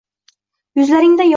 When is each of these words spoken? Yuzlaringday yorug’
Yuzlaringday 0.79 1.25
yorug’ 1.25 1.29